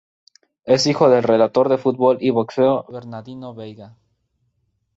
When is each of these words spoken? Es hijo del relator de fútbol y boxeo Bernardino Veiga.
Es 0.65 0.87
hijo 0.87 1.09
del 1.11 1.21
relator 1.21 1.69
de 1.69 1.77
fútbol 1.77 2.17
y 2.21 2.31
boxeo 2.31 2.87
Bernardino 2.89 3.53
Veiga. 3.53 3.97